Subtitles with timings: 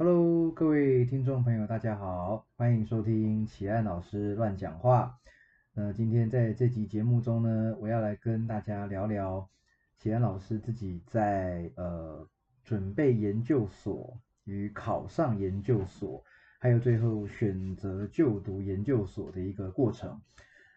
[0.00, 5.18] Hello，各位听众朋友，大家好，欢迎收听启安老师乱讲话。
[5.74, 9.50] 那今天在这集节目中呢，我要来跟大家聊聊
[9.96, 12.24] 启安老师自己在呃
[12.62, 16.22] 准备研究所与考上研究所，
[16.60, 20.22] 还有最后选择就读研究所的一个过程。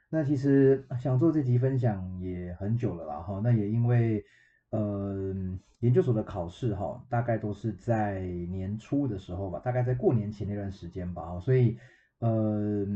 [0.09, 4.25] 那其实想做这集分享也很久了啦，哈，那也因为。
[4.71, 5.35] 呃，
[5.81, 11.77] 研究所的考试哈，大概都是在年初的时候吧，大概在过年前那段时间吧，所以
[12.19, 12.87] 呃，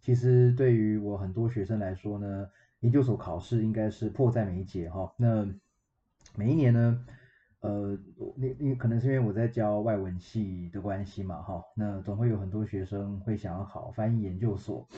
[0.00, 2.48] 其实对于我很多学生来说呢，
[2.80, 5.12] 研究所考试应该是迫在眉睫哈。
[5.18, 5.46] 那
[6.34, 7.04] 每一年呢，
[7.60, 7.98] 呃，
[8.34, 14.88] 那那可能是因为我在教外文系的关系嘛哈，那总会有很多学生会想要考翻译研究所。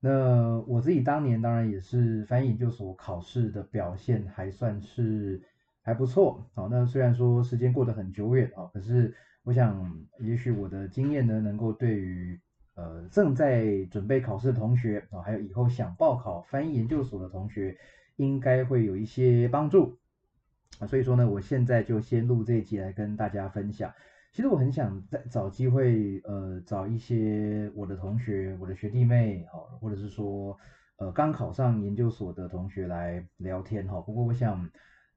[0.00, 5.40] 那我自己当年当然也是翻译研究所考试的表现还算是。
[5.88, 12.38] 还不错，好，那虽然说时间过得很久远啊，可是我想，也许我的经验呢，能够对于
[12.74, 17.74] 呃正在准备考试的同学啊，还有以后想报考翻译研究所的同学，
[18.16, 19.98] 应该会有一些帮助
[20.78, 20.86] 啊。
[20.86, 23.90] 所以说呢，我现在就先录这一集来跟大家分享。
[24.34, 30.54] 其实我很想再找机会，呃，找一些我的同学、我的学弟妹，好，或者是说
[30.98, 34.02] 呃刚考上研究所的同学来聊天哈。
[34.02, 34.68] 不过我想。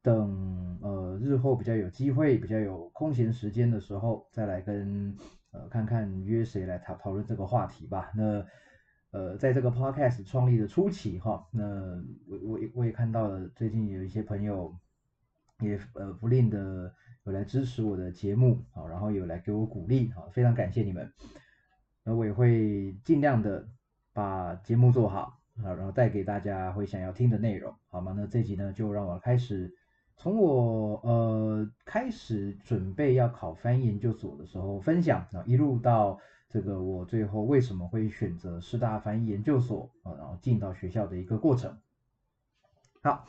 [0.04, 5.16] 等呃日后比较有机会、比较有空闲时间的时候，再来跟
[5.52, 8.12] 呃看看约谁来讨讨论这个话题吧。
[8.16, 8.44] 那
[9.12, 11.64] 呃在这个 podcast 创立的初期哈，那
[12.28, 14.76] 我我我也看到了最近有一些朋友
[15.60, 16.92] 也呃不吝的
[17.26, 21.14] 有来支持我的节目啊，然后有来给我鼓励啊，非常感谢你们。
[22.04, 23.68] 那我也会尽量的
[24.14, 28.16] 把节目做好啊，然后带给大家会想要听的内容，好吗？
[28.18, 29.72] 那这集呢就让我开始。
[30.22, 41.76] 从我呃开始准备要考翻译研究所的时候分享啊，一路到这个我最后为什么会选择师大翻译研究所啊，然后进到学校的一个过程。
[43.02, 43.26] 好，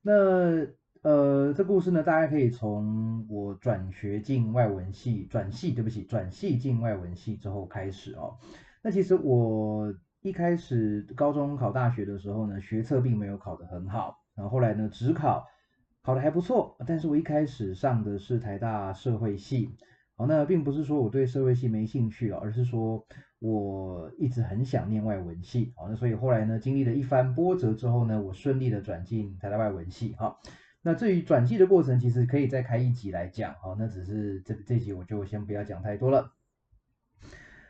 [0.00, 0.66] 那
[1.02, 8.38] 呃这故事呢，大家可以从我转学进外文系转系，对不起，转系进外文系之后开始哦。
[8.80, 15.46] 那其实我一开始高中考大学的时候呢，学测并没有考得很好，然后后来呢，只考。
[16.04, 19.70] 考的还不错，但是我一开始上的是台大社会系，
[20.16, 23.06] 好，那并不是说我对社会系没兴趣，而是说
[23.38, 30.36] 我一直很想念外文系，好，那所以后来呢，经历了一番波折之后呢，我顺利的转进台大外文系，哈，
[30.82, 36.32] 那至于转系的过程，其实可以再开一集来讲，好，那只是这这集我就先不要讲太多了。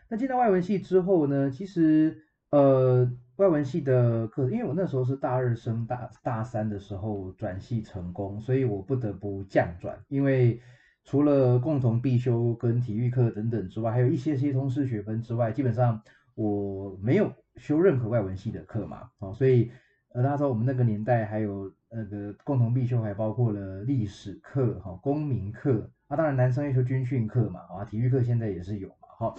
[0.08, 3.12] 那进到外文系之后呢，其实呃。
[3.36, 9.98] 外文系的课，因为我那时候是大二升大大三的时候转系成功，所以我不得不降转。
[10.08, 10.60] 因为
[11.02, 16.00] 除了共同必修跟体育课等等之外，还有一些些通识学分之外，基本上
[16.34, 19.10] 我没有修任何外文系的课嘛。
[19.18, 19.72] 哦，所以
[20.10, 29.34] 呃那时候我们那个年代还有那个共同必修，还包括了历史课、哈公民课啊，当然男生要修军训课嘛，啊体育课现在也是有嘛，哈。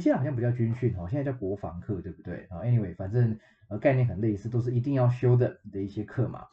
[0.00, 3.38] 现在好像不叫军训哦，现在叫国防课，对不对啊？Anyway，反正
[3.68, 6.44] 呃概念很类似，都是一定要修的的一些课嘛。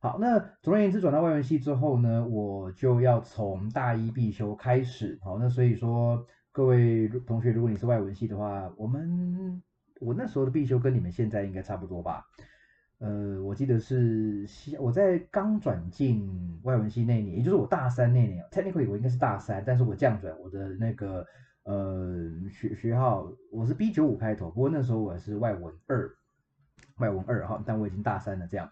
[0.00, 5.18] 好，那总而言之，转到外文系之后呢，我就要从大一必修开始。
[5.22, 9.62] 好，那所以说各位同学，如果你是外文系的话，我们
[10.00, 12.24] 我那时候的必修跟你们现在应该差不多吧？
[13.00, 14.46] 呃，我记得是
[14.78, 21.26] 我在刚转进外文系那年，也就是我大三那年，technically 我应该是大三，但是我降转我的那个。
[21.68, 22.16] 呃，
[22.50, 26.10] 学学号我是 B 九五开头，不过那时候我是外文二，
[26.96, 28.70] 外文二哈，但我已经大三了这样。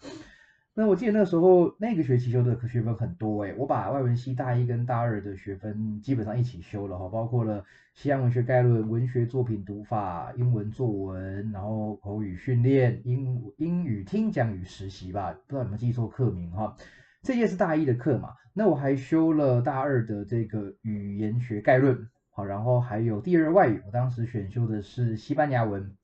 [0.72, 7.62] 那我记得那时候那个学期修的学分很多诶，我把外文系大一跟大二的学分基本上一起修了哈，包括了
[7.92, 16.74] 西洋文学概论、文学作品读法、英文作文，然后口语训练、英英语听讲与实习吧，不知道有没有记错课名哈。
[17.20, 22.08] 这些是大一的课嘛，那我还修了大二的这个语言学概论。
[22.36, 25.96] 好，然后还有第二外语，我当时选修的是西班牙文，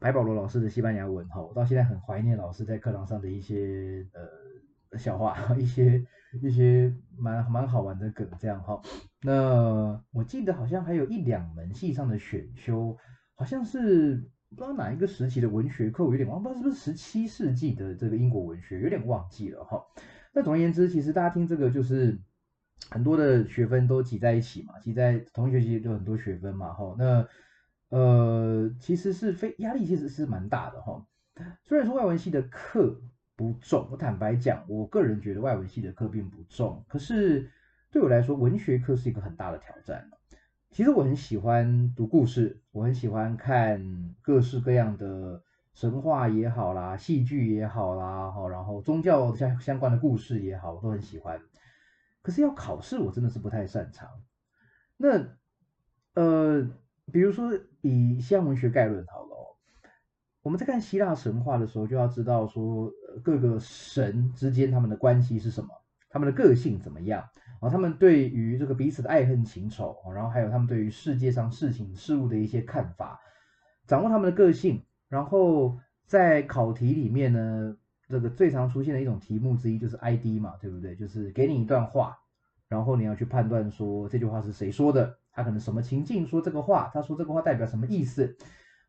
[0.00, 1.28] 白保罗老师的西班牙文。
[1.28, 4.04] 哈，我到现在很怀念老师在课堂上的一些
[4.90, 6.04] 呃笑话， 一些
[6.42, 8.82] 一些蛮蛮好玩的梗，这样哈。
[9.22, 12.96] 那我记得好像还有一两门系上的选修，
[13.36, 14.16] 好像是
[14.48, 19.80] 不知道哪一个时期的文学课，我有点忘，不知道是不是十七世纪的这个英国文学，有点忘记了哈。
[20.34, 22.18] 那总而言之，其实大家听这个就是。
[22.88, 27.28] 很多的学分都挤在一起嘛，挤在同一学期就很多学分嘛，哈，那
[27.90, 31.04] 呃其实是非压力其实是蛮大的哈。
[31.64, 33.00] 虽然说外文系的课
[33.36, 37.50] 不重，我坦白讲，我个人觉得外文系的课并不重，可是
[37.90, 40.08] 对我来说，文学课是一个很大的挑战。
[40.70, 45.42] 其实我很喜欢读故事，我很喜欢看各式各样的
[45.74, 51.40] 神话也好啦，戏剧也好啦，哈，然后宗教相相关的故事也好，我都很喜欢。
[52.22, 54.08] 可是要考试，我真的是不太擅长。
[54.96, 55.26] 那
[56.14, 56.68] 呃，
[57.12, 57.50] 比如说
[57.80, 59.56] 以西洋文学概论好了，
[60.42, 65.68] 我们在看希腊神话的时候，就要知道说各个神之间他们的关系是什么，
[66.08, 67.28] 他们的个性怎么样。
[67.60, 73.20] 啊，他们对于这个彼此的爱恨情仇，然后还有他们对于世界上事情事物的一些看法，
[73.86, 77.76] 掌握他们的个性，然后在考题里面呢，
[78.10, 80.96] 这个最常出现的一种题目之一就是 ID 嘛，对不对？
[80.96, 82.18] 就是给你一段话，
[82.68, 88.36] 然后你要去判断说这句话是谁说的，他可能什么情境说这个话，他说这个话代表什么意思？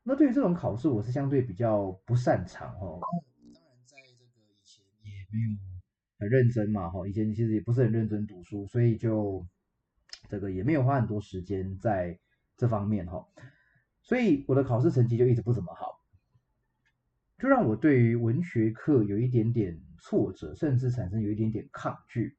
[0.04, 3.00] 那对于这种考试，我是相对比较不擅长哦。
[3.00, 3.10] 当
[3.54, 5.72] 然，在这个以前也没有。
[6.20, 9.44] 很认真嘛，哈，以前其实也不是很认真读书，所以就
[10.30, 12.20] 这个也没有花很多时间在
[12.56, 13.28] 这方面，哈，
[14.04, 16.00] 所以我的考试成绩就一直不怎么好，
[17.42, 22.38] 就让我对于文学课有一点点挫折，甚至产生有一点点抗拒，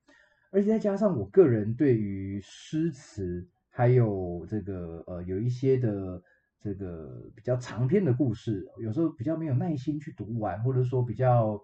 [0.53, 6.23] 而且再加上我个人对于诗词还有这个呃有一些的
[6.61, 11.61] 这个比较长篇的故事，有时候比较没有耐心去读完，或者说比较。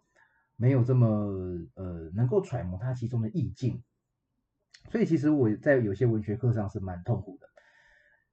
[0.60, 1.06] 没有这么
[1.76, 3.80] 呃能够揣摩它其中的意境，
[4.90, 7.46] 所以其实我在有些文学课上是蛮痛苦的。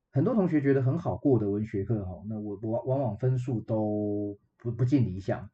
[0.09, 4.35] 很多同学觉得很好过的文学课哈，那我我往往分数都
[4.65, 5.47] 不不尽理想。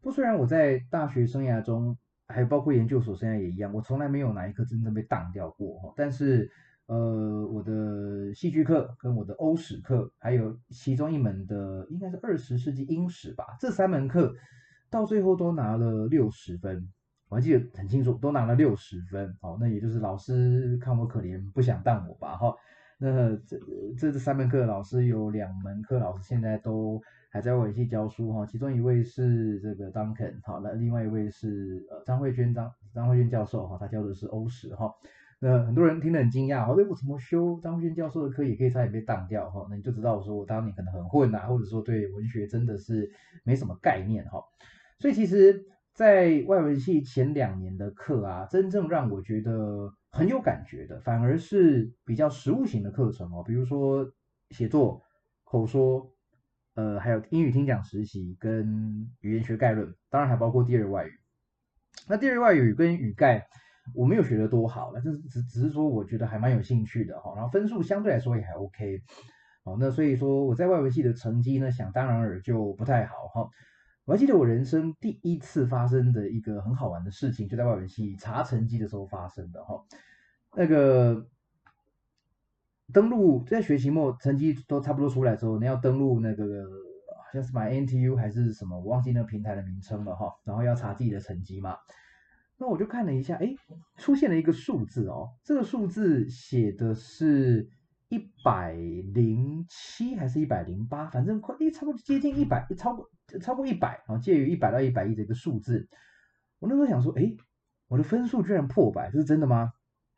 [0.00, 1.96] 不虽然我在大学生涯中，
[2.26, 5.92] 还包括研究所生涯也一样，我从来没有哪一科真正被当掉过哈。
[5.94, 6.50] 但是
[6.86, 14.34] 呃，我的戏剧课跟我的欧史课，还有其中一门的应该是二十世纪英史吧，这三门课。
[14.90, 16.88] 到最后都拿了六十分，
[17.28, 19.36] 我还记得很清楚，都拿了六十分。
[19.40, 22.36] 好，那也就是老师看我可怜，不想当我吧？
[22.36, 22.54] 哈，
[22.98, 23.58] 那这
[23.98, 27.02] 这这三门课，老师有两门课老师现在都
[27.34, 34.94] 还在外文系教书哈，其中一位是这个 Duncan，好，那另外一位是呃张慧娟张张慧娟教授哈，他教的是欧史哈。
[35.40, 39.66] 那很多人听得很惊讶，哦，为什么修张慧娟教授的课也可以差点被当掉哈？
[39.68, 43.10] 那你就知道我说我当年可能很混呐，或者说对文学真的是
[43.42, 44.40] 没什么概念哈。
[45.00, 54.08] 所以其实，在外文系前两年的课啊，真正让我觉得很有感觉的，反而是比较实务型的课程哦，比如说
[54.50, 55.02] 写作、
[55.42, 56.13] 口说，
[56.74, 61.12] 呃，还有英语听讲实习跟语言学概论，当然还包括第二外语。
[62.08, 63.46] 那第二外语跟语概。
[63.94, 69.02] 我没有学得多好，那就是只只是说我觉得还蛮有兴趣的哈，然后分数相对来说也还 OK，
[69.62, 73.50] 好，那所以说我在外文系的成绩呢，想当然尔就不太好哈。
[74.06, 79.84] 我还记得我人生第一次发生的一个很好玩的事情，就在外文系查成绩的时候发生的哈。
[80.56, 81.26] 那个
[82.92, 86.44] 登录在学期末成绩都差不多出来之后，你要登录那个
[87.16, 91.76] 好像是买 NTU 还是什么，我忘记那个平台的名称了哈，然后要查自己的成绩嘛。
[92.56, 93.54] 那我就看了一下，哎，
[93.96, 97.68] 出现了一个数字哦，这个数字写的是
[98.10, 103.10] 一百零七还是一百零八，反正快，哎，差不多接近一百，超过
[103.40, 105.88] 超过一百啊，介于一百到一百一的一个数字。
[106.60, 107.34] 我那时候想说，哎，
[107.88, 109.72] 我的分数居然破百，这是真的吗？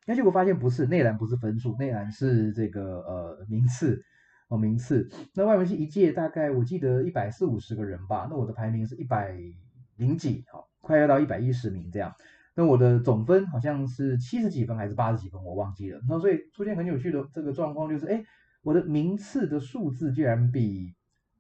[0.06, 4.02] 那结果发现不是，内栏不是分数，内栏是这个呃名次
[4.49, 5.11] 哦名次。
[5.35, 9.37] 那外文系一届大概我记得一百四五十个人吧，那我的排名是一百
[9.97, 10.66] 零几，好。
[10.81, 12.14] 快要到一百一十名这样，
[12.54, 16.00] 那我的总分好像是七十几分还是八十几分，我忘记了。
[16.09, 18.25] 那所以出现很有趣的这个状况就是，哎，
[18.62, 20.95] 我的名次的数字居然比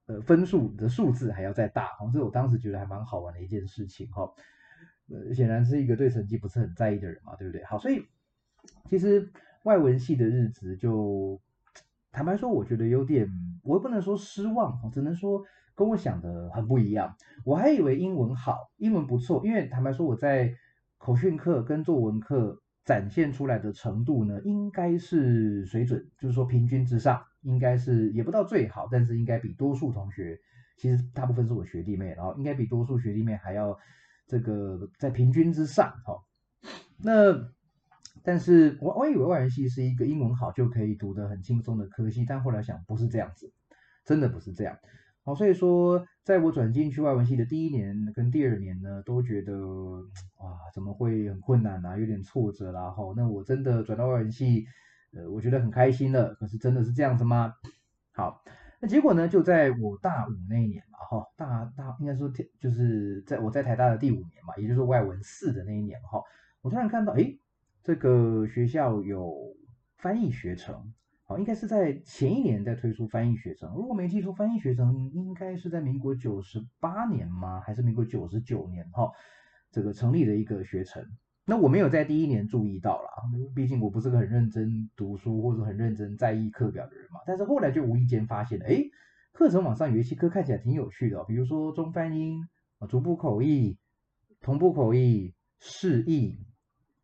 [0.06, 4.28] 呃分数的数字还要再大，哦，这我当时觉得还蛮好玩的一件事情哈。
[5.08, 7.62] 呃，显然是一个对成绩不是很在意的人嘛，对不对？
[7.66, 8.04] 好，所以
[8.86, 9.30] 其实
[9.64, 11.40] 外文系的日子就
[12.12, 13.28] 坦白说，我觉得有点，
[13.62, 15.44] 我也不能说失望，只能说。
[15.78, 20.50] 跟我想的很不一样，我还以为英文好，英文不错，因为坦白说我在
[20.96, 30.40] 口训课跟作文课展现出来的程度呢，应该是水准，就是说平均之上，应该是也不到最好，但是应该比多数同学，
[30.78, 33.78] 其实大部分是我学弟妹，然后应该比多数学弟妹还要
[34.26, 36.24] 这个在平均之上，哈。
[36.96, 37.34] 那
[38.26, 43.52] 但是我我以为外文系是一个英文好就可以读得很轻松的科系，但后来想不是这样子，
[44.04, 44.76] 真的不是这样。
[45.22, 49.56] 好，所以说，在我转进去外文系的第一年跟第二年呢，都觉得
[50.38, 52.90] 哇，怎么会很困难啊，有点挫折啦。
[52.90, 54.66] 好，那我真的转到外文系，
[55.12, 56.34] 呃，我觉得很开心了。
[56.34, 57.54] 可是真的是这样子吗？
[58.12, 58.42] 好，
[58.80, 62.28] 那结果呢，就在我大五那一年嘛，哈，大大应该说，
[62.60, 66.20] 就是在我在台大的第五年嘛，也就是外文四的那一年哈，
[66.60, 67.36] 我突然看到，哎，
[67.86, 69.32] 这个学校有
[69.98, 73.72] 翻译学程，好，应该是在前一年在推出翻译学程。
[73.76, 77.60] 如果没记错，翻译学程应该是在民国九十八年吗？
[77.60, 78.84] 还是民国九十九年？
[78.90, 79.08] 哈，
[79.70, 81.00] 这个成立的一个学程。
[81.44, 83.08] 那我没有在第一年注意到啦，
[83.54, 87.20] 毕竟我不是个很认真读书或者很认真在意课表的人嘛。
[87.24, 88.82] 但是后来就无意间发现了，哎，
[89.32, 92.48] 课程网上有一些课看起来挺有趣的，比如说中翻英
[92.80, 93.78] 啊、逐步口译、
[94.40, 96.40] 同步口译、释义。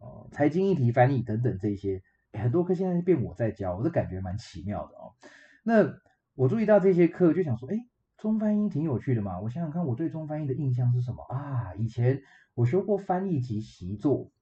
[0.02, 5.14] 哦，财经议题翻译等等这些，很多课现在变我在教，我都感觉蛮奇妙的哦。
[5.62, 5.94] 那
[6.35, 7.76] 我注意到这些课，就想说，哎，
[8.18, 9.40] 中翻译挺有趣的嘛。
[9.40, 11.73] 我想想看，我对中翻译的印象是什么啊？
[11.76, 12.21] 以前
[12.54, 14.32] 我修过翻译及习作，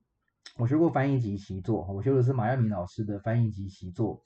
[0.56, 4.22] 我学过翻译及习作，我修的是马亚明老师的翻译及习作。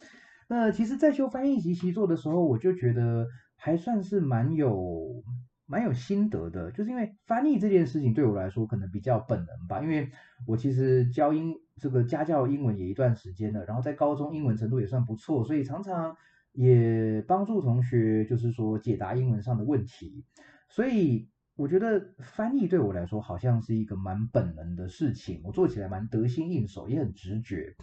[0.47, 3.27] 那其实，在修翻译及习作的时候，我就觉得
[3.57, 5.25] 还算是蛮有。
[5.67, 10.11] 蛮有心得的，就是因为翻译这件事情对我来说可能比较本能吧，因为
[10.47, 16.15] 我其实教英这个家教英文也一段时间了，然后在高中英文程度也算不错，所以常常
[16.53, 20.25] 也帮助同学就是说解答英文上的问题，
[20.69, 27.75] 所以我觉得翻译对我来说好像是一个蛮本能的事情，我做起来蛮得心应手，也很直觉，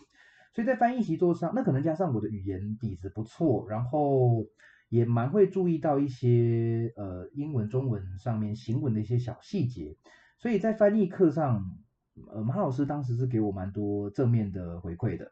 [0.54, 4.46] 所以在翻译习作上，那可能加上我的语言底子不错，然后。
[4.92, 9.96] 也蛮会注意到一些呃英文、中文上面行文的一些小细节，
[10.38, 11.80] 所以在翻译课上，
[12.28, 15.32] 呃马老师当时是给我蛮多正面的回馈的。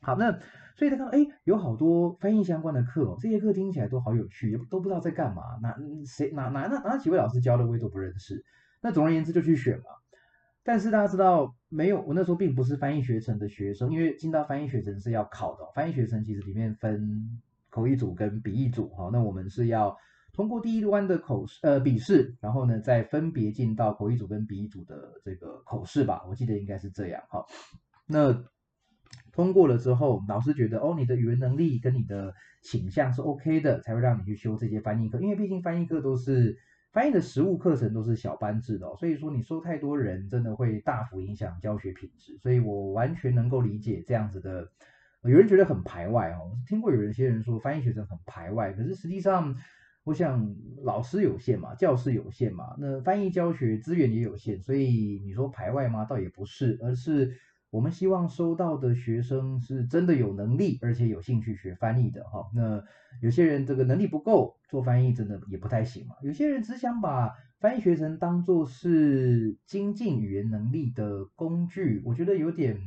[0.00, 0.38] 好，那
[0.76, 8.42] 所以他看哎有好多翻译相关的课哦，这些课听起来都好有趣，都不知道在干嘛，哪谁哪哪哪哪几位老师教的我也都不认识。
[8.80, 9.84] 那总而言之就去选嘛。
[10.62, 12.00] 但是大家知道没有？
[12.00, 17.42] 我那时候并不是翻译学程的学生，因为进到翻译学程是要考的，翻译学程其实里面分。
[17.74, 19.96] 口译组跟笔译组，好，那我们是要
[20.32, 27.48] 通过第一关的口试，呃，笔试，然后呢，再分别进到口译组跟笔译组的这个口试吧，我记得应该是这样，好，
[28.06, 28.44] 那
[29.32, 36.56] 通过了之后，老师觉得，哦，你的语文能力跟你的倾向是 OK 的，才会让你去修这些翻译课，因为毕竟翻译课都是
[36.92, 44.70] 翻译的实务课程，都是小班制的，所以说你收太多人，真的会大幅影响教学品质，所以我完全能够理解这样子的。
[45.30, 49.56] 有人觉得很排外哦，听过有一些人说翻译学生很排外，可是实际上，
[50.04, 56.04] 我想老师有限嘛，教室有限嘛，那翻译教学资源也有限，所以你说排外吗？
[56.04, 57.32] 倒也不是，而是
[57.70, 62.46] 我们希望收到的学生是真的有能力，而且有兴趣学翻译的哈。
[62.54, 62.84] 那
[63.22, 66.16] 有些人这个能力不够，做翻译真的也不太行嘛。
[66.22, 72.78] 有些人只想把翻译学生当做是精进语言能力的工具，我觉得有点。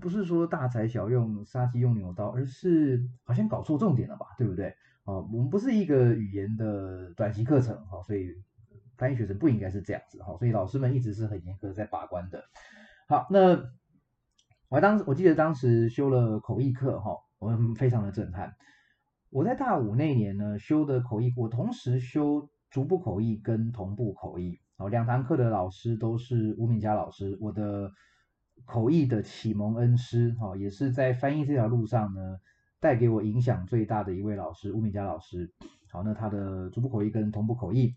[0.00, 4.74] 不是说大材小用、杀鸡用牛刀，而是好像搞错重点了吧，对不对？
[5.04, 8.28] 哦，我们不是一个语言的短期课程，哈，所以
[8.96, 12.42] 翻译学生不应该是这样子，哈，所以老师们一直是很严格在把关的。
[13.08, 13.64] 好，那
[14.68, 18.54] 我当时我记得当时修了口译课，哈，我们非常的震撼。
[19.30, 27.90] 我在大五那年呢修的口译，我同时修逐步口译跟同步口译，哦，两堂课的老师都是吴敏佳老师，我的。
[28.64, 32.38] 口译的启蒙恩师，哈，也是在翻译这条路上呢，
[32.80, 35.52] 带给我影响最大的一位老师，吴敏佳老师。
[35.90, 37.96] 好，那他的逐步口译跟同步口译，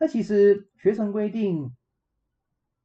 [0.00, 1.74] 那其实学程规定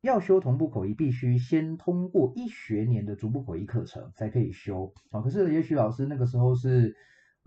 [0.01, 4.93] 要修同步口译，必须先通过一学年的逐步口译课程才可以修。
[5.11, 6.95] 啊，可是也许老师那个时候是。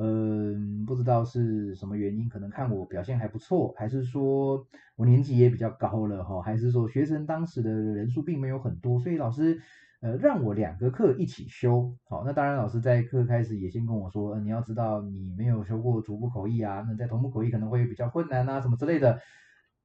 [0.02, 4.66] 嗯，不知道是什么原因，可能看我表现还不错，还是说
[4.96, 9.60] 我年纪也比较高了哈，还是说学生当时的人数并没有很多，所以老师
[10.00, 11.94] 呃让我两个课一起修。
[12.08, 19.20] 好，那当然老师在课开始也先跟我说，你要知道你没有修过逐步口译啊，那在同步口译可能会比较困难啊，什么之类的。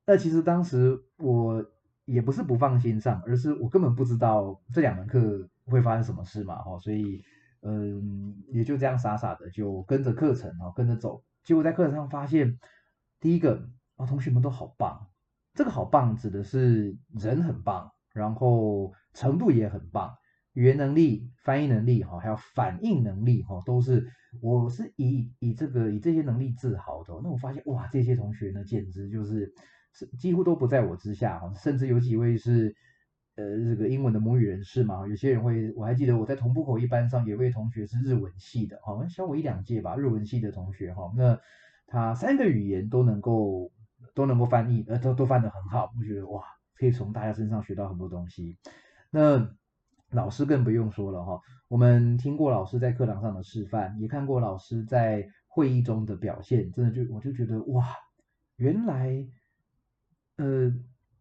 [0.05, 1.65] 那其实当时我
[2.05, 7.21] 也不是不放心上，而是我根本不知道这两门课会发生什么事嘛，哈，所以。
[7.67, 11.23] 嗯，也就这样傻傻的就跟着课程哦，跟着走。
[11.43, 12.59] 结果在课程上发现，
[13.19, 15.07] 第一个啊，同学们都好棒。
[15.55, 20.13] 这个好棒指的是人很棒，然后程度也很棒，
[20.53, 24.07] 语言能力、翻译能力哈，还有反应能力哈，都是
[24.41, 27.19] 我是以以这个以这些能力自豪的。
[27.23, 29.51] 那我发现哇，这些同学呢，简直就是
[29.91, 32.75] 是几乎都不在我之下哈，甚至有几位是。
[33.35, 41.37] 呃，这个英文的母语人士嘛，有些人会，我还记得我在同步口译班上有位同学是日文系的，哈，小我一两届吧，日文系的同学，哈，那
[41.85, 43.73] 他三个语言都能够
[44.13, 48.57] 都能够翻译，呃，都都翻得很好，我觉得哇，可以从大家身上学到很多东西。
[49.11, 49.53] 那
[50.11, 57.85] 老师更不用说了，哈，我们听过老师在课堂上的示范，也看过老师在会议中的表现，真的就我就觉得哇，
[58.55, 59.27] 原来，
[60.37, 60.73] 呃。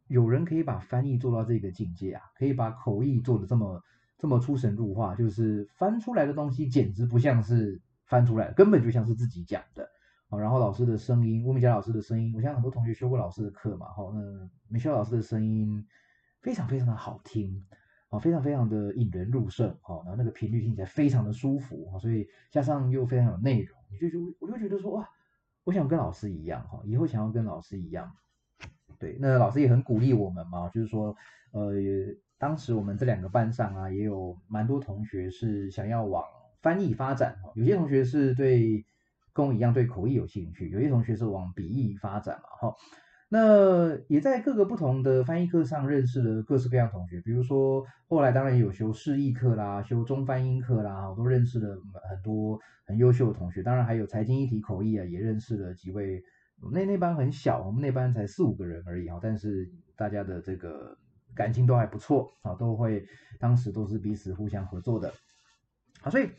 [0.08, 3.82] 有人可以把翻译做到这个境界啊，可以把口译做的这么
[4.18, 9.88] 这么出神入化，就是翻出来的东西简直不像是翻出来，根本就像是自己讲的。
[10.36, 15.86] 然后老师的声音，吴明佳老师的声音，我相信很多同学修过老师的课嘛，好，那美秀老师的声音
[16.40, 17.62] 非常非常的好听，
[18.08, 25.08] 好，非常非常的引人入胜，好，然后那个频率听起来非常的舒服，所以加上又非常有内容，你就就我就觉得说哇，
[25.62, 28.12] 我想跟老师一样，哈，以后想要跟老师一样，
[29.04, 31.14] 对，那老师也很鼓励我们嘛，就是说，
[31.52, 31.72] 呃，
[32.38, 36.24] 当时我们这两个班上啊，也有蛮多同学是想要往
[36.62, 38.84] 翻译发展，有些同学是对。
[39.36, 42.76] 跟我一样对口译有兴趣，有些同学是往笔译发展嘛，哈，
[43.28, 51.76] 那也在各个不同的翻译课上认识了各式各样同学，比如说后来当然有修释译课啦，修中翻英课啦，我都认识了
[52.08, 56.22] 很多很优秀的同学，当然还有财经一体口译啊，也认识了几位，
[56.72, 60.96] 那那班很小，我们那班才四五个人而已哈，但是大家的这个
[61.34, 63.06] 感情都还不错啊，都会
[63.38, 65.12] 当时都是彼此互相合作的，
[66.00, 66.30] 好，所以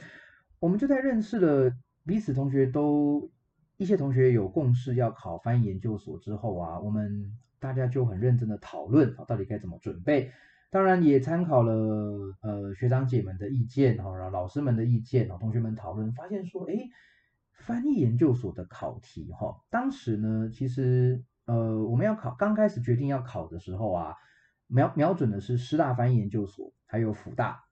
[0.59, 1.75] 我们就在认识了。
[2.07, 3.31] 彼此同学都
[3.77, 10.31] 一些同学有共识要考翻译研究所之后啊，我们大家就很认真的讨论啊，到底该怎么准备。
[10.69, 11.73] 当然也参考了
[12.43, 16.75] 呃学长姐们的意见哈，然后老师们的意见啊，同学们讨论发现说，哎，
[17.57, 24.15] 翻译研究所的考题哈，当时呢其实呃我们要考刚开始决定要考的时候啊，
[24.67, 27.63] 瞄瞄准的是师大翻译研究所还有辅大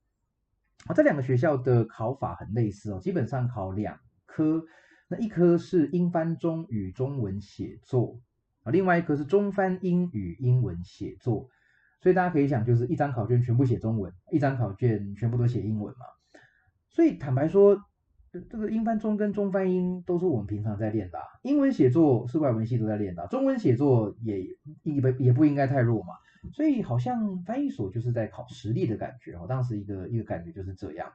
[0.85, 3.99] 啊，这两个学校的考法很类似哦，基本上考两。
[4.25, 4.65] 科
[5.07, 8.19] 那一科是英翻中与中文写作
[8.63, 11.49] 啊，另外一科是中翻英语英文写作，
[12.01, 16.05] 所以大家可以想，就是一张考卷全部写中文，一张考卷全部都写英文嘛。
[16.89, 17.79] 所以坦白说，
[18.49, 24.43] 这个英翻中跟中翻英都是我们平常在练的，英文写作是外文系都在练的，中文写作也
[24.83, 26.13] 也不也不应该太弱嘛。
[26.51, 31.11] 所以好像翻译所就是在考实力的感觉我，当时一个一个感觉就是这样。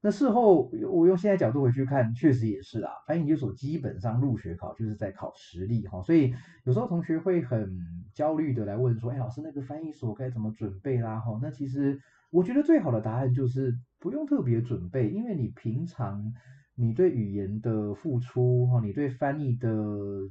[0.00, 2.92] 那事后我用现在角度回去看，确实也是啊。
[3.06, 7.78] 翻译研究所基本上入学考就是在考实力哈，所以有时候同学会很
[8.14, 11.98] 焦虑的来问说：“哎，老师那个翻译所该怎么准备啦？”哈，那其实
[12.30, 16.32] 我觉得最好的答案就是不用特别准备，因为你平常
[16.74, 19.68] 你对语言的付出哈，你对翻译的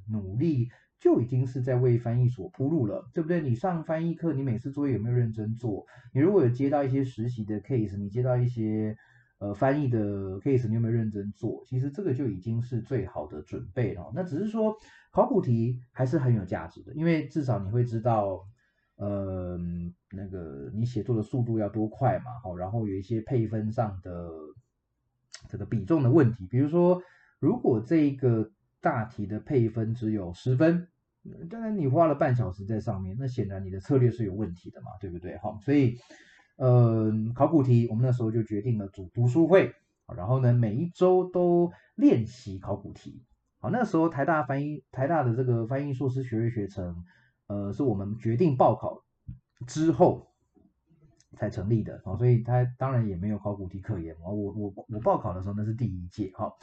[0.09, 3.41] 努力就已经是在为翻译所铺路了，对不对？
[3.41, 5.85] 你上翻译课，你每次作业有没有认真做？
[6.13, 8.95] 你如果有接到一些实习的 case，你接到一些。
[9.39, 9.99] 呃，翻译的
[10.39, 11.63] case 你有没有认真做？
[11.67, 14.11] 其实这个就已经是最好的准备了。
[14.15, 14.75] 那只是说
[15.11, 18.43] 考古题还是很有价值的，因为至少你会知道，
[18.95, 19.59] 呃，
[20.11, 24.29] 那个你写作的速度要多快嘛，好，然后有一些配分上的
[25.49, 26.47] 这个比重的问题。
[26.47, 27.01] 比如说，
[27.39, 30.87] 如果这个大题的配分只有十分，
[31.49, 35.37] 当然你花了半小时在上面，那显然你的策略是有问题的嘛，对不对？
[35.37, 35.97] 好，所以。
[36.59, 39.71] 呃，考古题，我们那时候就决定了组读书会，
[40.15, 43.21] 然后呢，每一周都练习考古题。
[43.59, 47.03] 好，那时候台大翻译，台大的这个翻译硕士学位学程，
[47.45, 49.03] 呃，是我们决定报考
[49.65, 50.27] 之后
[51.37, 54.15] 才成立的，啊，所以它当然也没有考古题可言。
[54.21, 56.53] 我我我报考的时候那是第一届，哈，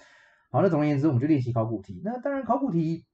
[0.50, 2.00] 好，那总而言之，我们就练习考古题。
[2.04, 3.04] 那当然考古题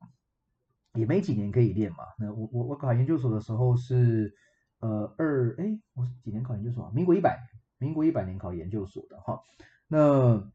[0.95, 1.99] 也没几年可以练嘛。
[2.19, 4.35] 那我我我考研究所的时候是。
[4.83, 6.93] 呃，二哎，我是几年考研究所啊？
[6.95, 7.39] 民国一百，
[7.77, 9.43] 民国一百年考研究所的哈。
[9.87, 10.51] 那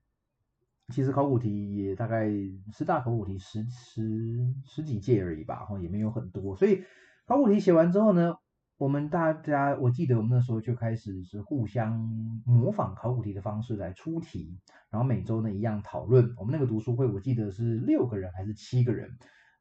[0.91, 2.27] 其实考古题也大概
[2.73, 6.55] 十大考古题十十十几届而已吧，哈，也没有很多。
[6.55, 6.83] 所以
[7.27, 8.37] 考古题写完之后呢，
[8.77, 11.97] 我们大家我记得我们那时候就开始是互相
[12.45, 14.59] 模仿考古题的方式来出题，
[14.89, 16.33] 然后每周呢一样讨论。
[16.37, 19.09] 我们那个读书会我记得是六个人还是七个人。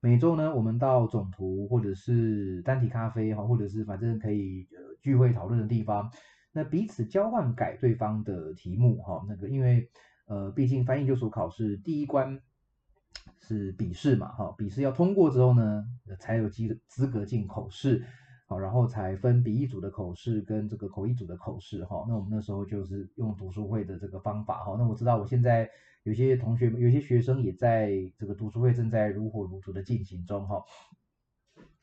[0.01, 4.69] 每周呢，我们到总图或者是单体咖啡哈，或者是反正可以
[5.01, 6.11] 聚会讨论的地方，
[6.53, 9.25] 那彼此交换改对方的题目哈。
[9.29, 9.89] 那个因为
[10.27, 12.41] 呃，毕竟翻译研究所考试第一关
[13.39, 15.85] 是笔试嘛哈，笔试要通过之后呢，
[16.19, 18.05] 才有资资格进口试，
[18.47, 22.05] 好，然后才分笔译组的口试跟这个口译组的口试哈。
[22.09, 24.77] 那我们那时候就是用读书会的这个方法哈。
[24.79, 25.71] 那我知道我现在。
[26.05, 30.63] 有些同学，有些学生也在这个读书会正在如火如荼的进行中哈。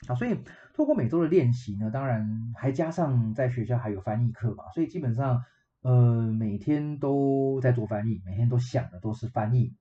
[0.07, 0.37] 好，所以
[0.75, 5.43] 透过每周的练习呢，当然还加上在学校还有翻译课嘛，所以基本上
[5.81, 9.73] 呃每天都在做翻译，每天都想的都是翻译。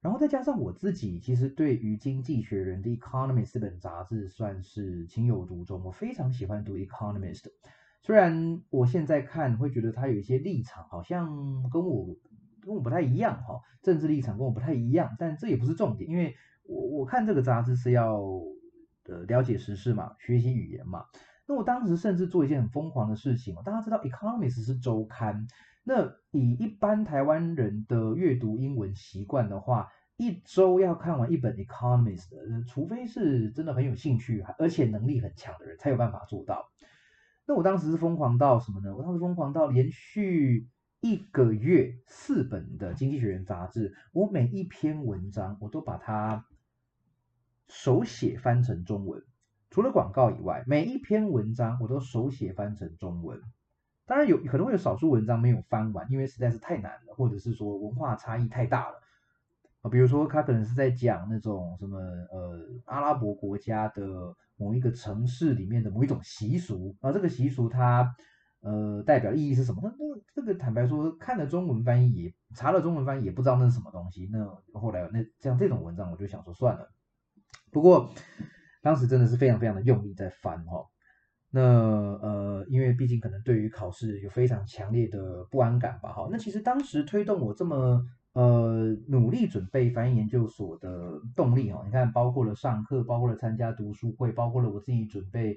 [0.00, 7.42] 然后再加上我自己，其实对于《经济学人》的《Economist》这本杂志算是情有独钟，我非常喜欢读《Economist》，
[8.02, 11.28] 虽然我现在看会觉得他有一些立场好像
[11.70, 12.16] 跟我。
[12.60, 16.34] 跟我不太一样哈，政治立场跟我不太一样，但这也不是重点，因为
[16.64, 18.20] 我我看这个杂志是要
[19.04, 21.04] 呃了解时事嘛，学习语言嘛。
[21.46, 25.46] 那我当时甚至做一件很疯狂的事情，大家知道《Economist》是周刊，
[25.88, 32.28] 那以一般台湾人的阅读英文习惯的话，一周要看完一本《Economist》，
[32.66, 36.66] 除非是真的很有兴趣，而且能力很强的人，才有办法做到。
[37.46, 38.94] 那我当时是疯狂到什么呢？
[38.94, 40.68] 我当时疯狂到连续
[41.00, 46.44] 一个月四本的《经济学人》杂志，我每一篇文章我都把它
[47.66, 49.22] 手写翻成中文，
[49.70, 53.40] 除了广告以外，每一篇文章我都手写翻成中文。
[54.08, 58.96] 当然有可能会有少数文章没有翻完，因为实在是太难了，或者是说文化差异太大了
[59.82, 59.90] 啊。
[59.90, 68.16] 比如说他可能是在讲那种什么呃阿拉伯国家的某一个城市里面的某一种习俗啊，这个习俗它
[68.60, 69.80] 呃代表意义是什么？
[69.84, 74.26] 那那这个坦白说，看了中文翻译也查了中文翻译也不知道那是什么东西。
[74.32, 74.42] 那
[74.72, 76.88] 后来那像这种文章，我就想说算了。
[77.70, 78.10] 不过
[78.80, 80.86] 当时真的是非常非常的用力在翻哈。
[81.50, 86.28] 那呃，因为毕竟可能对于考试有非常强烈的不安感吧，哈。
[86.30, 95.56] 那其实当时推动我这么呃努力准备翻译研究所的动力，哈，你看，包括了上课，包括了参加读书会，包括了我自己准备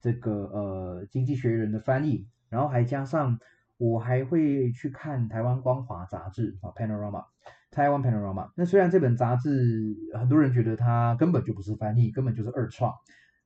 [0.00, 3.38] 这个呃经济学人的翻译，然后还加上
[3.76, 7.24] 我还会去看台湾光华杂志啊，Panorama，
[7.70, 8.50] 台湾 Panorama。
[8.56, 12.92] 那虽然这本杂志很多人觉得它根本就不是翻译，根本就是二创。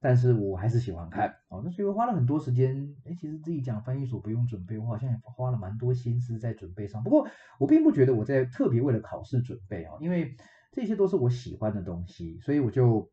[0.05, 2.97] 但是我还是喜欢看哦，那所以我花了很多时间。
[3.05, 7.05] 哎，其实自己讲翻译所不用准备，我好像也花了蛮多心思在准备上。
[7.05, 7.29] 不过
[7.61, 10.35] 我并不觉得我在特别为了考试准备哦，因为
[10.73, 13.09] 这些都是我喜欢的东西，所以我就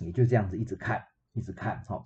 [0.00, 1.00] 也就这样子一直看，
[1.32, 1.80] 一直看。
[1.84, 2.04] 哈，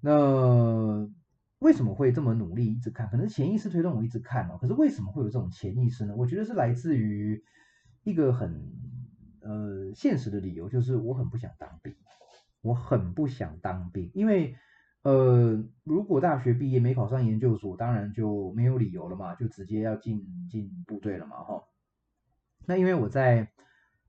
[0.00, 1.10] 那
[1.58, 3.08] 为什么会这么努力一直看？
[3.08, 4.58] 可能潜意识推动我一直看哦。
[4.60, 6.14] 可是为什么会有这种潜意识呢？
[6.16, 7.42] 我觉得是来自于
[8.04, 8.70] 一个很
[9.40, 11.92] 呃现实的理由，就是我很不想当兵。
[12.64, 14.56] 我很不想当兵，因为，
[15.02, 21.62] 呃，如果大学毕业没考上研究所，当然就没有理由了嘛，就直接要进进部队了嘛，哈。
[22.64, 23.50] 那因为我在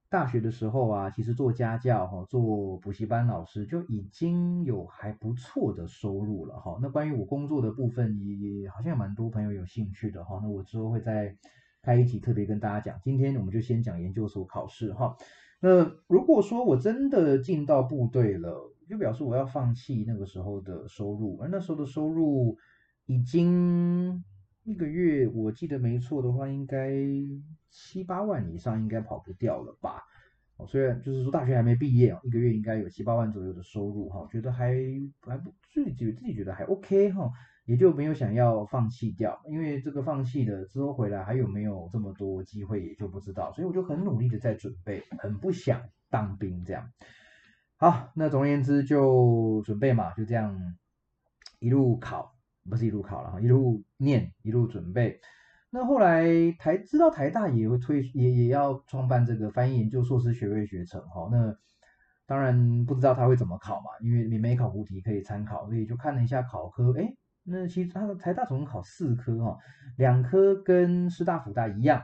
[0.07, 6.79] 大学的时候啊，其实做家教哈，做补习班老师就已经有还不错的收入了，哈。
[6.81, 10.39] 那关于我工作的部分，也好像蛮多朋友有兴趣的，哈。
[10.41, 11.35] 那我之后会再
[11.81, 15.17] 开一集特别跟大家讲，今天我们就先讲研究所考试，哈。
[15.67, 22.55] 那如果说我真的进到部队了，就表示我要放弃那个时候的收入，而那时候的收入
[23.07, 24.23] 已经
[24.63, 26.93] 一个月，我记得没错的话，应该
[27.71, 30.03] 七八万以上，应该跑不掉了吧？
[30.57, 34.75] 哦，虽然就是说大学还没毕业，一个月应该有七八万左右的收入哈，觉得还
[35.21, 37.31] 还不自己自己觉得还 OK 哈。
[37.65, 46.91] 也就没有想要放弃掉，因为这个放弃了之后回来还有没有这么多机会也就不知道，所以我就很努力的在准备，很不想当兵这样。
[47.77, 50.55] 好，那总而言之就准备嘛，就这样
[51.59, 52.35] 一路考，
[52.69, 55.19] 不是一路考了哈，一路念一路准备。
[55.71, 61.57] 那后来台知道台大也会推也也要创办这个翻译研究硕士学位学程哈，那
[62.27, 67.15] 当然不知道他会怎么考嘛，因为你没考古题可以参考，所以就看了一下考科，哎。
[67.47, 69.57] 那其实他的台大总共考四科哈，
[69.97, 72.01] 两科跟师大、辅大一样，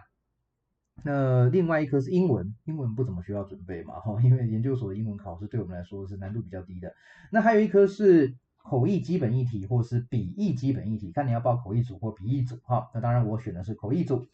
[1.04, 6.94] 那另外一科是英文，英文不怎么需要准备嘛哈， 因为研究所的英文考试对我们来说是难度比较低的。
[7.32, 12.92] 那还有一科是口译基本议题或是笔译基本议题，看你要报口译组或笔译组哈。
[12.94, 14.28] 那当然我选的是口译组。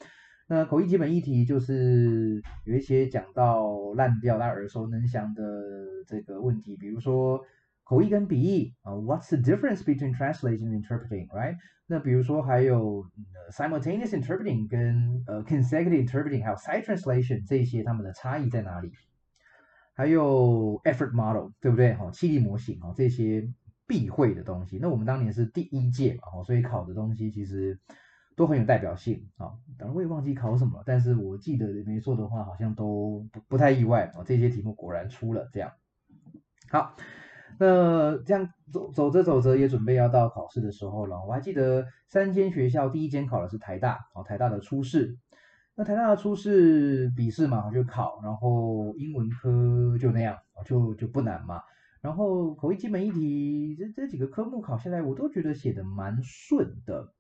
[0.50, 5.42] 那口译基本议题就是有一些讲到烂掉、大家耳熟能详的
[6.06, 7.42] 这个问题，比如说。
[7.88, 11.56] 口译跟笔译啊，What's the difference between translation and interpreting，right？
[11.86, 13.06] 那比如说还有
[13.50, 18.92] simultaneous interpreting 跟呃 consecutive interpreting，还有 side translation 这些它们的差异在哪里？
[19.96, 21.94] 还有 effort model，对不对？
[21.94, 23.50] 哈，气力模型啊，这些
[23.88, 24.78] 必会的东西。
[24.82, 27.80] 那我们当年是第一届嘛，哈，所以考的东西其实
[28.36, 29.56] 都很有代表性啊。
[29.78, 34.24] 当然我也忘记考什么了，但是我记得没错的话，好像都不不太意外啊。
[34.26, 35.72] 这些题目果然出了这样，
[36.70, 36.98] 好。
[37.60, 41.24] 那这样走走着走着也准备要到考试的时候了。
[41.26, 45.18] 我还记得三间学校，第一间考的是台大，哦，台大的初试。
[45.76, 51.62] 那台大的初试笔试嘛，就考，然后英文科就那样，就就不难嘛。
[52.02, 57.14] 然后口译基本一题，这这几个科目考下来，我都觉得写的蛮顺的。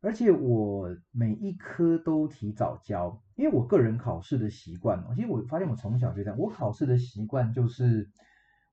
[0.00, 8.10] 而且我每一科都提早交，因为我个人考试的习惯，其实我发现我从小就这样，我考试的习惯就是，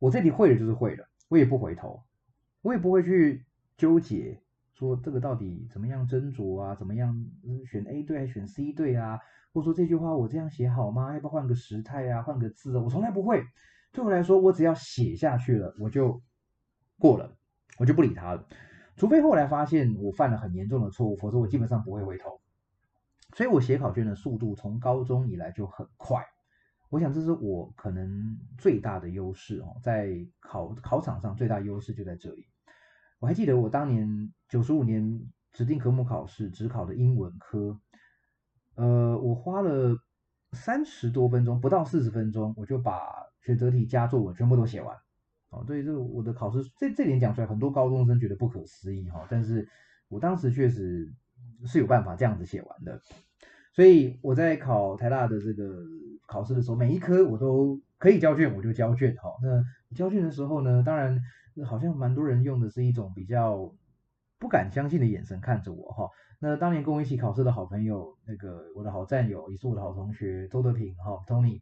[0.01, 1.07] 我这题会了就是会了。
[1.29, 2.01] 我也不回头，
[2.63, 3.45] 我也不会去
[3.77, 4.41] 纠结
[4.73, 7.23] 说这个到底怎么样斟酌啊，怎么样
[7.67, 9.19] 选 A 对还是选 C 对啊，
[9.53, 11.13] 或者说这句话我这样写好吗？
[11.13, 12.81] 要不要换个时态啊，换个字啊？
[12.81, 13.45] 我从来不会。
[13.91, 16.23] 对我来说，我只要写下去了，我就
[16.97, 17.37] 过了，
[17.77, 18.47] 我就不理他了。
[18.97, 22.41] 除非后来发现我犯了很严重的错误，否则我基本上不会回头。
[23.35, 26.25] 所以我写考卷的速度从高中以来就很快。
[26.91, 30.09] 我想这是我可能最大的优势哦，在
[30.41, 32.45] 考考场上最大优势就在这里。
[33.19, 35.21] 我还记得我当年九十五年
[35.53, 37.79] 指定科目考试只考的英文科，
[38.75, 39.95] 呃，我花了
[40.51, 42.99] 三十多分钟，不到四十分钟，我就把
[43.39, 44.93] 选择题加作文全部都写完。
[45.49, 49.65] 哦，对，这个我的考试这这点讲出来，很多高中生觉得不可思议哈，但是
[50.09, 51.09] 我当时确实
[51.65, 52.99] 是有办法这样子写完的。
[53.73, 55.85] 所以我在考台大的这个
[56.31, 59.13] 考试的时候，每一科我都可以交卷，我就交卷。
[59.17, 61.19] 哈，那交卷的时候呢，当然
[61.65, 63.71] 好像蛮多人用的是一种比较
[64.39, 65.91] 不敢相信的眼神看着我。
[65.91, 71.61] 哈，那当年跟我一起考试的好朋友，那个我的好战友，也是我的好同学周德平，哈，Tony，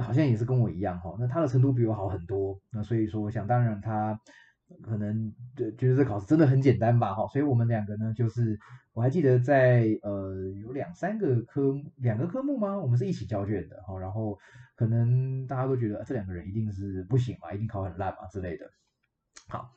[0.00, 0.98] 好像也是跟我一样。
[1.00, 2.58] 哈，那他的程度比我好很多。
[2.70, 4.18] 那所以说，我想当然他。
[4.82, 5.30] 可能
[5.76, 8.58] 觉得这考试真的很简单吧，哈，所以我们两个呢，就是
[8.94, 12.78] 我还记得在呃有两三个科两个科目吗？
[12.78, 14.38] 我们是一起交卷的，哈，然后
[14.76, 18.70] 可能大家都觉得这两个人一定是不行嘛，一定考很烂嘛之类的。
[19.48, 19.70] 好，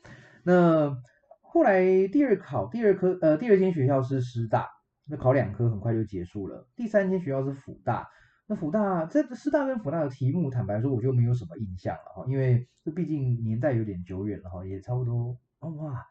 [0.43, 0.97] 那
[1.41, 4.69] 后来第二考第二科呃第二间学校是师大，
[5.08, 6.67] 那考两科很快就结束了。
[6.75, 8.10] 第三间学校是辅大。
[8.47, 16.06] 那福大这师大跟福大的题目，坦白说我就没有什么印象了哈，因为这毕竟年代有点久远了哈，也差不多哦哇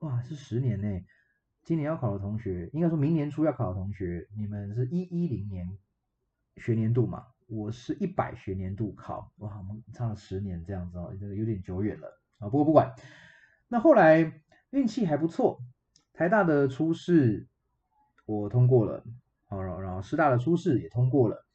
[0.00, 1.00] 哇是十年呢。
[1.64, 5.78] 今年要考的同学，应该说明年初要考的同学，你们是一一零年
[6.56, 7.26] 学年度嘛？
[7.46, 12.48] 我是一百学年度考，哇，我们差了十年这样子哦，这个有点久远了啊。
[12.48, 12.94] 不过不管，
[13.68, 14.40] 那后来
[14.70, 15.58] 运气还不错，
[16.12, 17.48] 台大的初试
[18.26, 19.02] 我通过了，
[19.46, 21.46] 好，然后师大的初试也通过了。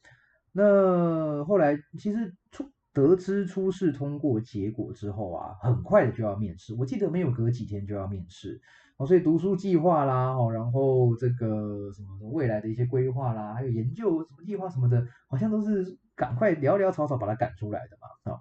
[0.50, 6.72] 那后来其实出得知初试通过结果之后啊，很快的就要面试。
[6.74, 8.62] 我记得没有隔几天就要面试
[8.96, 18.40] 哦，所以读书计划啦，哦，然后这个什么未来的一些规划啦，还有研究什么计划什么的，好像都是赶快潦潦草草把它赶出来的嘛啊。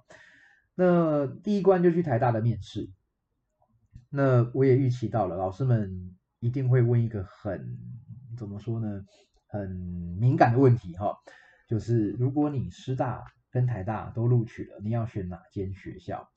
[0.75, 2.91] 那第一关就去台大的面试，
[4.11, 7.75] 那我也预期到了，老师们一定会问一个很
[8.37, 9.03] 怎么说呢，
[9.47, 9.69] 很
[10.19, 11.17] 敏感的问题哈。
[11.67, 16.27] 就是如果你师大跟台大都录取了，你要选哪间学校？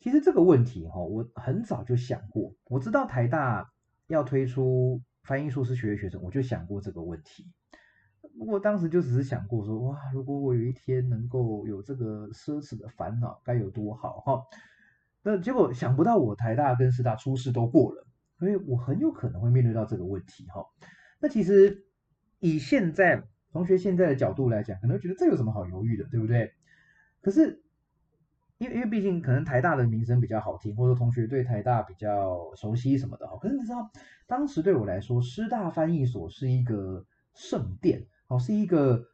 [0.00, 2.54] 其实这个问题哈，我很早就想过。
[2.64, 3.70] 我知道台大
[4.06, 7.52] 要推出翻译硕士学位学生，我就想过这个问题。
[8.38, 14.42] 不过当时就只是想过说，哇，如果我有一天能够有这个奢侈的烦恼，该有多好哈！
[15.22, 18.06] 那结果想不到我台大跟师大初试都过了，
[18.38, 20.64] 所以我很有可能会面对到这个问题哈。
[21.20, 21.84] 那其实
[22.38, 23.22] 以现在。
[23.54, 26.52] 同学现在的角度来讲，可能觉得这有什么好犹豫的，对不对？
[27.22, 27.62] 可是，
[28.58, 33.38] 因为因为毕竟可能台大的名声比较好听，或者同学对台大比较熟悉什么的哈。
[33.40, 33.88] 可是你知道，
[34.26, 39.06] 当时对我来说，师大翻译所是一个圣殿，哦，是一个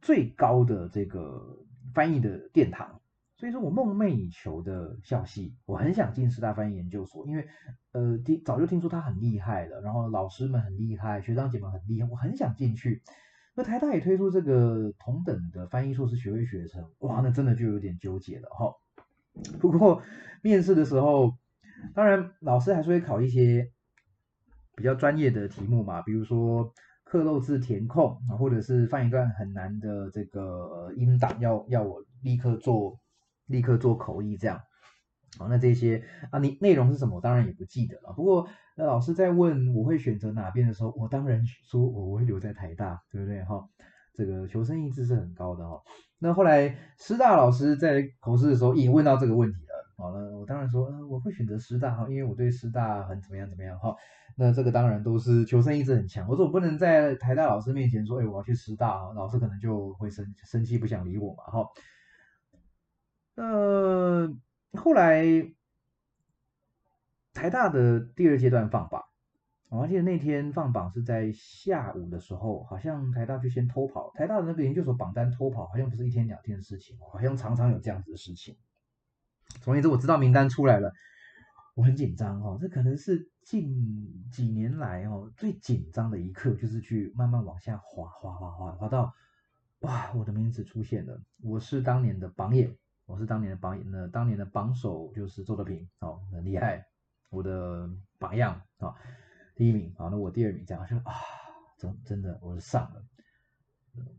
[0.00, 1.58] 最高的这个
[1.92, 3.00] 翻译的殿堂。
[3.34, 7.46] 所以说我梦寐以求的校系，我很想进师大翻译研究所，因为
[7.90, 13.02] 呃，听早就听说他很厉害了，然后老师们很厉害，学长姐们很厉害，我很想进去。
[13.58, 18.72] 那台大也推出这个同等的翻译硕士学位学程，哇，那真的就有点纠结了哈。
[19.58, 20.00] 不过
[20.42, 21.36] 面试的时候，
[21.92, 23.68] 当然老师还是会考一些
[24.76, 33.00] 比较专业的题目嘛，比如说刻漏字填空啊，或者是放一段很难的这个音档，要要我立刻做
[33.46, 34.60] 立刻做口译这样。
[35.36, 37.16] 好，那这些啊，你内容是什么？
[37.16, 38.12] 我当然也不记得了。
[38.12, 38.48] 不过，
[38.80, 43.42] 那老师在问我会选择哪边的时候，我当然说我会留在台大，对不对？
[43.42, 43.68] 哈，
[44.14, 45.82] 这个求生意志是很高的哈。
[46.20, 49.92] 那后来师大老师在口试的时候也问到这个问题了。
[49.96, 53.96] 好了，我当然说，嗯，我会选择师大哈，因为我对师大很怎么样怎么样哈。
[54.36, 56.28] 那这个当然都是求生意志很强。
[56.28, 61.68] 我说我不能在台大老师面前说，哎，我要去师大，老师可能就会生生气，不想理我嘛哈。
[63.34, 64.32] 呃。
[64.74, 65.24] 后来
[67.38, 69.00] 台大的第二阶段放榜，
[69.68, 78.56] 我记得那天放榜是在下午的时候，好像台大就先偷跑，台大的那个研究所榜单偷跑，好像不是一天两天的事情，好像常常有这样子的事情。
[79.60, 80.92] 总而言之，我知道名单出来了，
[81.76, 89.14] 我很紧张哦，这可能是近几年来哦最紧张的一刻，就是去慢慢往下滑，滑滑滑滑到，
[89.78, 92.76] 哇，我的名字出现了，我是当年的榜眼。
[93.06, 96.84] 我是当年的榜眼那当年的榜首就是周德平，哦，很厉害，
[97.30, 97.88] 我的
[98.18, 98.94] 榜样啊，
[99.54, 101.14] 第一名啊，那我第二名，这样就啊，
[101.78, 103.04] 真真的我是上了，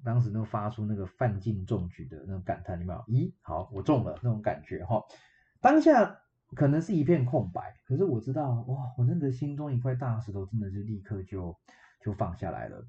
[0.03, 2.99] 当时都发出那个范进中举的那种感叹，有没有？
[3.07, 5.03] 咦，好，我中了那种感觉哈，
[5.61, 6.19] 当下
[6.55, 11.55] 可能是一片空白，可是我知道，哇，我那个心中一块大石头真的是立刻就
[12.01, 12.85] 就放下来了。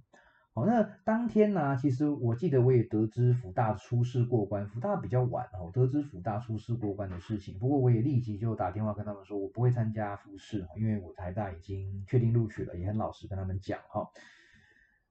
[0.53, 7.57] 好，那当天呢，其实我记得我也得知福大出事过关，福大比较晚哦，得知福大出事过关的事情。
[7.61, 14.09] 不过我也立即就打电话跟他们说，我不会参加复试，因为我台大已经确定录取了，也很老实跟他们讲哈。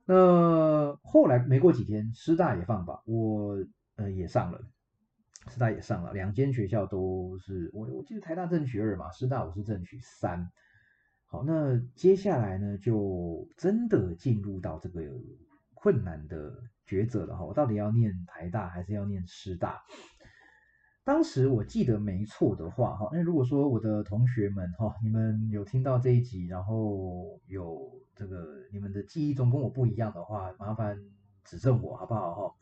[0.06, 3.63] 那后来没过几天，师大也放榜，我
[3.95, 4.60] 呃也上了，
[5.47, 10.52] 师大也上了，两间学校都是我我记得台大正取二嘛，师大我是正取三。
[11.31, 14.99] 好，那接下来呢，就真的进入到这个
[15.75, 16.51] 困难的
[16.87, 17.45] 抉择了哈。
[17.45, 19.79] 我到底要念台大还是要念师大？
[21.03, 30.99] 当时我记得没错的话哈，那如果说我的同学们哈，你们有听到这一集，然后有这个你们的记忆中跟我不一样的话，麻烦
[31.43, 32.55] 指正我好不好哈？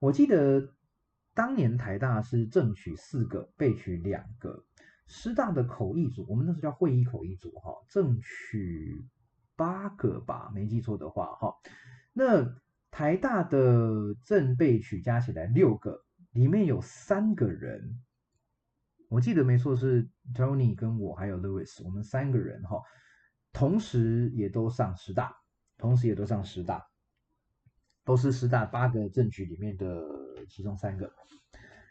[0.00, 0.68] 我记得
[1.32, 4.64] 当年台大是正取四个，备取两个。
[5.06, 9.04] 师大的口译组，我们那时候叫会议口译组，哈，正取
[9.56, 11.54] 八个吧，没记错的话，哈。
[12.12, 12.56] 那
[12.90, 18.00] 台大的正备取加起来六个，里面有三个人，
[19.08, 22.80] 我记得没错是 Tony 跟我还有 Louis，我们三个人，哈，
[23.52, 25.36] 同时也都上师大，
[25.76, 26.86] 同时也都上师大，
[28.04, 30.02] 都是师大八个正取里面的
[30.48, 31.12] 其中三个。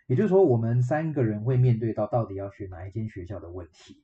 [0.07, 4.03] 也就是说，我们三个人会面对到到底要选哪一间学校的问题。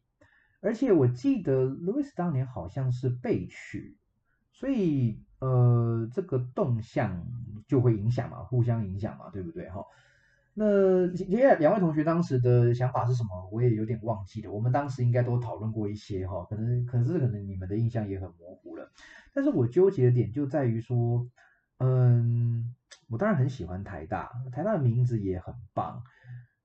[0.61, 3.97] 而且我记得 Louis 当年好像是被取，
[4.51, 7.25] 所以呃，这个动向
[7.67, 9.83] 就会影响嘛，互相影响嘛，对不对哈？
[10.53, 13.49] 那接下来两位同学当时的想法是什么？
[13.51, 14.51] 我也有点忘记了。
[14.51, 18.91] 我们当时应该都讨论过一些哈，可能可是可能你们的印象也很模糊了。
[19.33, 21.29] 但是我纠结的点就在于说，
[21.77, 22.73] 嗯。
[23.09, 26.01] 我当然很喜欢台大，台大的名字也很棒。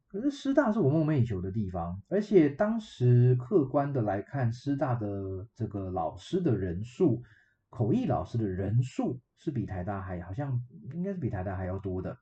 [0.09, 7.23] 可是师大是我梦寐以求的地方，而且当时客观的来看，师大的这个老师的人数，
[7.69, 12.17] 口译老师的人数是比台大还好像应该是比台大还要多的。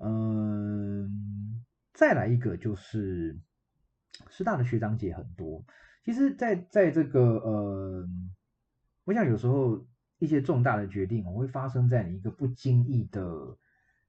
[0.00, 3.36] 嗯，再来一个就是
[4.28, 5.64] 师大的学长姐很多。
[6.04, 8.06] 其实，在在这个呃，
[9.04, 9.84] 我想有时候。
[10.20, 13.56] 一些重大的决定，我会发生在你一个不经意的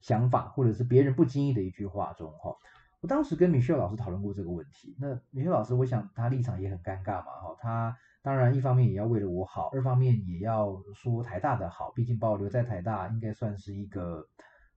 [0.00, 2.30] 想法，或者是别人不经意的一句话中。
[2.32, 2.54] 哈，
[3.00, 4.94] 我当时跟米秀老师讨论过这个问题。
[5.00, 7.32] 那米秀老师，我想他立场也很尴尬嘛。
[7.42, 11.90] 哈，他当然一方面也要为了我好，二方面也要说台大的好。
[11.92, 14.28] 毕竟把我留在台大，应该算是一个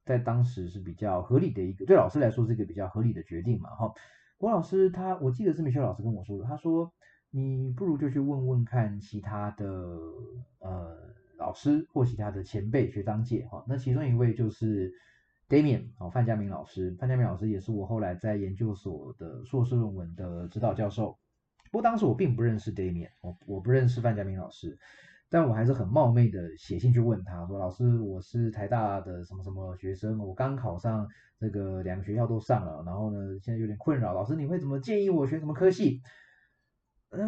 [0.05, 3.71] 在当时是比较合理的一个，对老师来说是一个比较合理的决定嘛。
[3.71, 3.93] 哈，
[4.37, 6.93] 郭老师他，我记得是米秀老师跟我说的，他说
[7.29, 9.65] 你不如就去问问看其他的
[10.59, 11.13] 呃。
[11.45, 14.91] 老师或其他的前辈学长姐哈，那其中一位就是
[15.47, 16.95] Damian 哦，范家明老师。
[16.99, 21.19] 范家明老师也是我后来在研究所的硕士论文的指导教授。
[21.71, 24.75] 不过当时我并不认识 Damian，我我不认识范家明老师，
[25.29, 31.07] 但我还是很冒昧的写信去问他说：“老师，我是台大的什么什么学生，我刚考上
[31.39, 36.01] 这个两个学校都上了，然后呢现在有点困扰，老师你会怎么建议我学什么科系？”
[37.11, 37.19] 呃，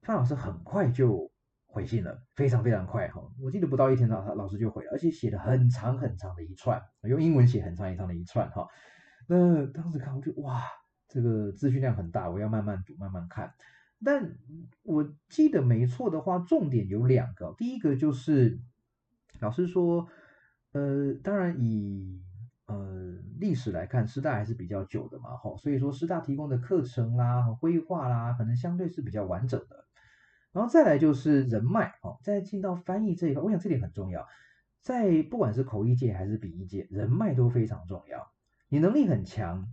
[0.00, 1.29] 范老师很快就。
[1.72, 8.66] 回信了，非常非常快哈，我记得不到一天，老老师就回，而且写了很长很长的一串，用英文写很长很长的一串哈。
[9.28, 10.60] 那当时看我就哇，
[11.06, 13.54] 这个资讯量很大，我要慢慢读慢慢看。
[14.04, 14.36] 但
[14.82, 18.58] 我记得没错的话，重点有两个，第一个就是
[19.38, 20.08] 老师说，
[20.72, 22.20] 呃，当然以
[22.66, 29.84] 呃历史来看，师大还是比较久的嘛，哈，所以说师大提供的课程啦和规划啦，可能相对是比较完整的。
[30.52, 34.26] 然后再来就是人脉哦，再进到翻译这一块，我想这点很重要。
[34.82, 38.32] 在不管是口译界还是笔译界，人脉都非常重要。
[38.68, 39.68] 你能力很强，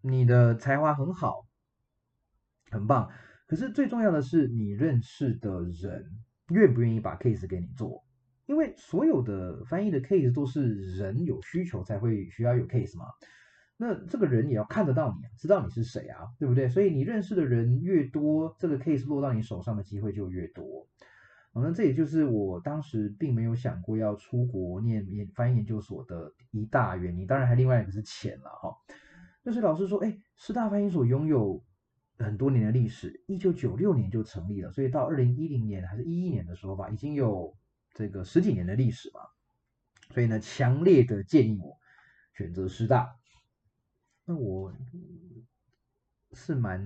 [0.00, 1.46] 你的才华很好，
[2.70, 3.10] 很棒。
[3.46, 6.10] 可是最重要的是你认识的人
[6.48, 8.04] 愿不愿意把 case 给你做，
[8.46, 13.06] 因为所有的翻译的 case 都是人有需求才会需要有 case 嘛。
[13.76, 16.68] 那这个人也要看得到你啊，知道你是谁啊，对不对？
[16.68, 20.88] 所以你认识的人越多，这个 case 落到你手上的机会就越多。
[21.58, 27.26] 那这也就是我当时并没有想过要出国念研翻译研究所的一大原因。
[27.26, 28.76] 当然还另外一个是钱了哈。
[29.42, 31.64] 就是老师说，哎，师大翻译所拥有
[32.18, 37.56] 很多年的历史，一九九六年就成立了，所以到二零一零年还是一一年的时候吧，已经有
[37.94, 39.20] 这个十几年的历史嘛。
[40.10, 41.78] 所以呢，强烈的建议我
[42.34, 43.15] 选择师大。
[44.26, 44.72] 那我
[46.32, 46.82] 是蛮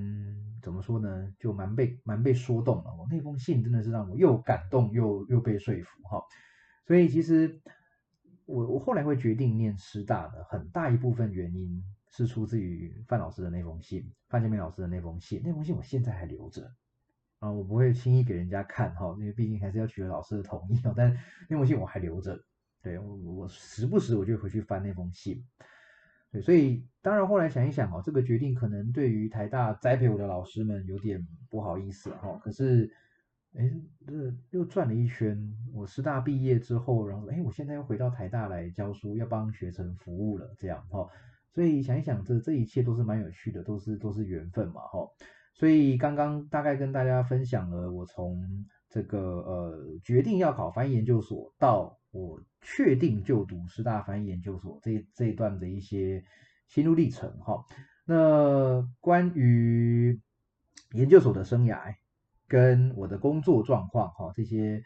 [0.62, 1.34] 怎么说呢？
[1.38, 2.94] 就蛮被蛮被说动了。
[2.94, 6.22] 我那封信真的是让我又感动又又被说服哈。
[6.86, 7.60] 所以其实
[8.44, 15.40] 我我后来会决定念师大的很大一部分原因是出自于范老师的那封信，范建明老师的那封信。
[15.42, 16.70] 那封信我现在还留着。
[17.38, 20.92] 啊，我不会轻易给人家看哈，因为毕竟还是要取得老师的同意哦。
[20.94, 21.16] 但
[21.48, 22.38] 那封信我还留着，
[22.82, 25.42] 对我我时不时我就回去翻那封信。
[26.32, 32.38] 对，所以当然后来想一想哦，这个决定可能对于台大栽培我的老师们有点不好意思哈。
[32.42, 32.88] 可是，
[33.54, 33.68] 哎，
[34.06, 35.36] 这又转了一圈，
[35.72, 41.08] 我师大毕业之后，然后哎，我现在又回到台大来教书，要帮学生服务了，这样哈。
[41.52, 45.00] 所以想一想，这这一切都是蛮有趣的，都是都是缘分嘛哈。
[45.52, 48.40] 所以刚刚大概跟大家分享了我从
[48.88, 56.24] 这个呃决定要考翻译研究所到我确定就读师大翻译研究所这这一段的一些
[56.68, 57.64] 心路历程哈。
[58.04, 60.20] 那关于
[60.92, 61.94] 研究所的生涯
[62.48, 64.82] 跟我的工作状况哈这些。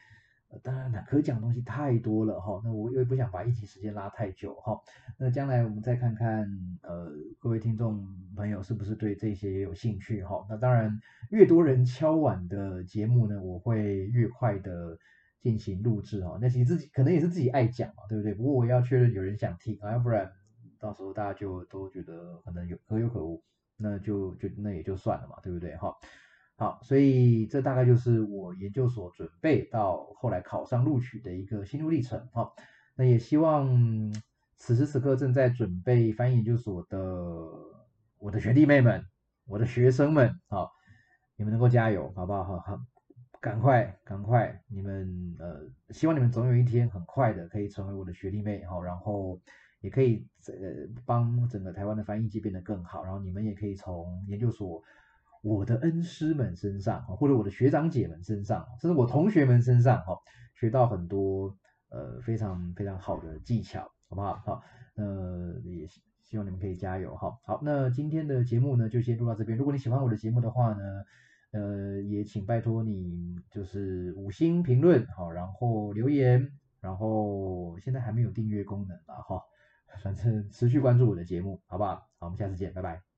[0.62, 4.78] 当然，可讲的东西太多了哈，那我又不想把一集时间拉太久哈。
[5.18, 6.46] 那将来我们再看看，
[6.82, 7.10] 呃，
[7.40, 8.06] 各位听众
[8.36, 10.46] 朋友是不是对这些也有兴趣哈？
[10.48, 10.96] 那当然，
[11.30, 14.96] 越多人敲碗的节目呢，我会越快的
[15.44, 16.38] 进行录制哈。
[16.40, 18.32] 那其实自己可能也是自己爱讲嘛，对不对？
[18.32, 20.32] 不过我要确认有人想听啊，要不然
[20.80, 23.42] 到时候大家就都觉得可能有可有可无，
[23.76, 25.94] 那就就那也就算了嘛，对不对哈？
[26.56, 32.26] 好，所以这大概就是我研究所准备到后来考上录取的一个心路历程。
[32.32, 32.50] 哈，
[32.96, 33.68] 那也希望
[34.56, 36.98] 此时此刻正在准备翻译研究所的
[38.18, 39.04] 我的学弟妹们、
[39.46, 40.70] 我的学生们，好，
[41.36, 42.44] 你们能够加油，好不好？
[42.44, 42.80] 好，好，
[43.44, 49.38] 赶快，赶快，你们呃，希望你们总有一天很快的可以成为我的学弟妹，好，然后
[49.82, 50.54] 也可以呃
[51.04, 54.82] 帮整个台湾的翻译界变得更好，然后你们也可以从研究所。
[55.42, 60.16] 我的恩师们身上，或者我的学长姐们身上，甚至我同学们身上，哈，
[60.54, 61.54] 学到很多
[61.90, 64.36] 呃非常非常好的技巧，好不好？
[64.46, 64.62] 好，
[64.94, 65.04] 那
[65.60, 65.86] 也
[66.22, 67.38] 希望你们可以加油，哈。
[67.44, 69.58] 好，那今天的节目呢，就先录到这边。
[69.58, 71.04] 如果你喜欢我的节目的话呢，
[71.54, 76.50] 呃，也请拜托你就是五星评论，好，然后留言，
[76.80, 79.40] 然后现在还没有订阅功能啊，哈，
[80.02, 81.94] 反正持续关注我的节目，好不好？
[82.18, 83.13] 好，我们下次见，拜拜。